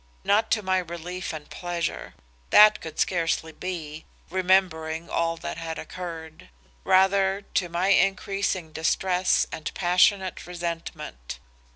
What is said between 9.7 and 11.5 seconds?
passionate resentment.